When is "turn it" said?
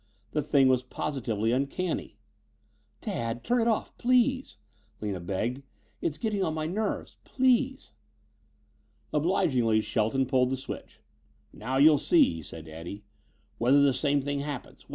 3.43-3.67